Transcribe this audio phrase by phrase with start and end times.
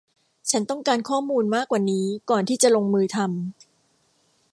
[0.51, 3.29] ฉันต้องการข้อมูลมากกว่านี้ก่อนที่จะลงมือทำ